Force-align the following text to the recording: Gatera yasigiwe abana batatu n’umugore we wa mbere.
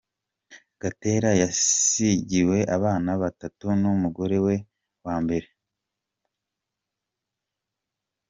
Gatera 0.81 1.29
yasigiwe 1.41 2.57
abana 2.75 3.11
batatu 3.21 3.65
n’umugore 3.81 4.37
we 4.45 4.55
wa 5.05 5.15
mbere. 5.23 5.47